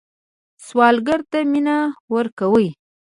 سوالګر 0.65 1.19
ته 1.31 1.39
مینه 1.51 1.77
ورکوئ 2.15 2.67